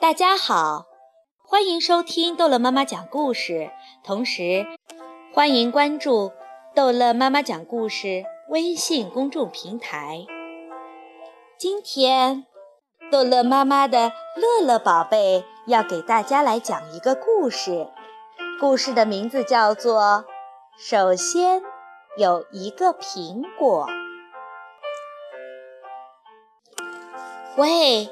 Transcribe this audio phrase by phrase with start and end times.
[0.00, 0.86] 大家好，
[1.42, 3.70] 欢迎收听逗乐妈妈讲故事，
[4.02, 4.66] 同时
[5.34, 6.32] 欢迎关注
[6.74, 10.24] 逗乐妈妈讲故事微信公众平台。
[11.58, 12.46] 今天，
[13.10, 17.88] 逗乐妈妈的乐乐宝贝要给大家来讲一个故事，
[18.60, 20.00] 故事的名字叫做
[20.78, 21.60] 《首先
[22.16, 23.86] 有一个苹果》。
[27.58, 28.08] 喂，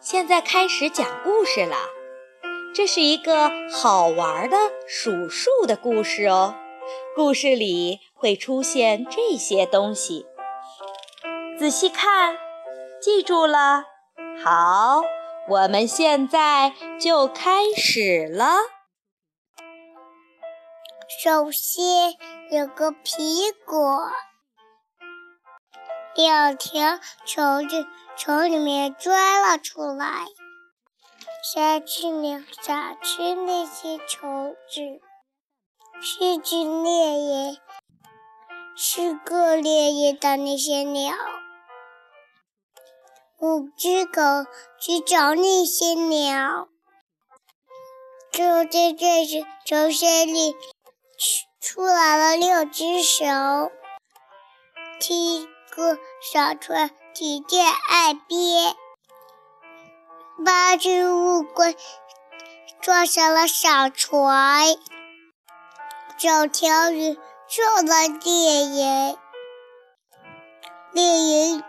[0.00, 1.76] 现在开始讲故事了。
[2.72, 6.54] 这是一个好玩的数数的故事哦。
[7.16, 10.24] 故事里会出现这些东西，
[11.58, 12.36] 仔细看，
[13.02, 13.82] 记住了。
[14.44, 15.02] 好，
[15.48, 18.54] 我们现在就开始了。
[21.24, 22.14] 首先
[22.52, 24.12] 有个苹果，
[26.14, 27.86] 两条虫子。
[28.22, 30.26] 从里面钻了出来，
[31.54, 35.00] 三只鸟想吃那些虫子，
[36.02, 37.56] 四只猎人
[38.76, 41.14] 是个猎人的那些鸟，
[43.38, 44.20] 五只狗
[44.78, 46.68] 去找那些鸟。
[48.30, 50.54] 就在这时，从山里
[51.58, 53.24] 出来了六只手，
[55.00, 56.90] 七个小船。
[57.12, 58.76] 停在岸边，
[60.46, 61.76] 八只乌龟
[62.80, 64.64] 撞上了小船，
[66.16, 67.18] 九条鱼
[67.48, 69.18] 救了猎人，
[70.92, 71.64] 猎人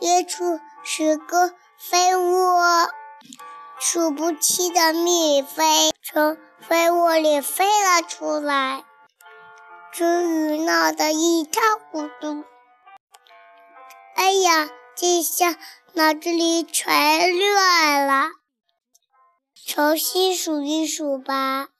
[0.00, 2.90] 跃出十个蜂窝，
[3.78, 5.64] 数不清的蜜蜂
[6.02, 8.84] 从蜂窝里飞了出来，
[9.92, 12.44] 终于闹得一塌糊涂。
[14.22, 15.58] 哎呀，这下
[15.94, 18.28] 脑子里全乱了。
[19.66, 21.70] 重新数一数吧。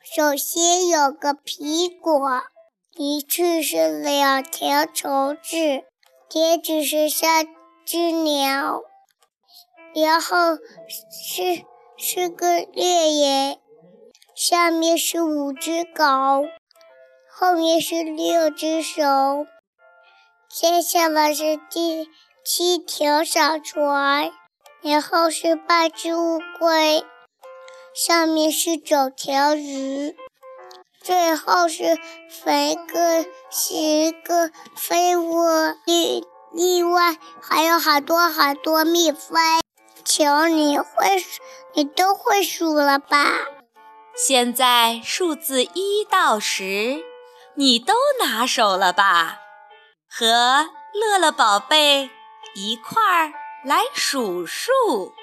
[0.00, 2.44] 首先有个苹果，
[2.94, 5.82] 一次是两条虫子，
[6.28, 7.48] 接着是三
[7.84, 8.82] 只鸟，
[9.92, 10.58] 然后
[11.10, 11.64] 是
[11.98, 13.58] 是个猎人，
[14.36, 16.04] 下面是五只狗，
[17.28, 19.02] 后面是六只手。
[20.62, 22.08] 接下来是第
[22.44, 24.30] 七条小船，
[24.80, 27.04] 然后是八只乌龟，
[27.92, 30.14] 上面是九条鱼，
[31.02, 31.96] 最后是
[32.30, 39.36] 十个十个蜂窝，另另外还有好多好多蜜蜂。
[40.04, 41.24] 求你会，
[41.74, 43.32] 你都会数了吧？
[44.14, 47.02] 现在数字一到十，
[47.56, 49.40] 你都拿手了吧？
[50.14, 50.26] 和
[50.92, 52.10] 乐乐宝贝
[52.54, 53.32] 一块儿
[53.64, 55.14] 来数数。